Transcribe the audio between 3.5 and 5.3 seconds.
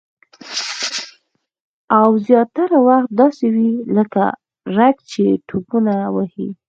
وي لکه رګ چې